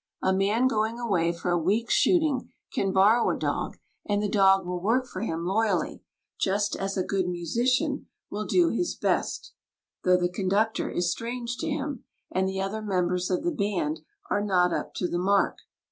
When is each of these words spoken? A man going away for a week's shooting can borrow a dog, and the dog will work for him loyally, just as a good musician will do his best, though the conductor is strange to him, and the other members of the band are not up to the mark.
A 0.23 0.33
man 0.33 0.67
going 0.67 0.97
away 0.97 1.31
for 1.31 1.51
a 1.51 1.59
week's 1.59 1.93
shooting 1.93 2.49
can 2.73 2.91
borrow 2.91 3.29
a 3.29 3.37
dog, 3.37 3.77
and 4.03 4.19
the 4.19 4.27
dog 4.27 4.65
will 4.65 4.81
work 4.81 5.05
for 5.05 5.21
him 5.21 5.45
loyally, 5.45 6.01
just 6.39 6.75
as 6.75 6.97
a 6.97 7.03
good 7.03 7.27
musician 7.29 8.07
will 8.27 8.45
do 8.47 8.69
his 8.69 8.95
best, 8.95 9.53
though 10.03 10.17
the 10.17 10.27
conductor 10.27 10.89
is 10.89 11.11
strange 11.11 11.55
to 11.57 11.69
him, 11.69 12.03
and 12.31 12.49
the 12.49 12.59
other 12.59 12.81
members 12.81 13.29
of 13.29 13.43
the 13.43 13.51
band 13.51 13.99
are 14.31 14.43
not 14.43 14.73
up 14.73 14.95
to 14.95 15.07
the 15.07 15.19
mark. 15.19 15.59